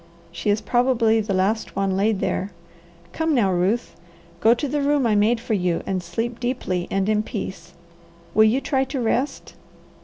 [0.31, 2.49] She is probably the last one laid there.
[3.13, 3.95] Come now, Ruth.
[4.39, 7.75] Go to the room I made for you, and sleep deeply and in peace.
[8.33, 9.53] Will you try to rest?"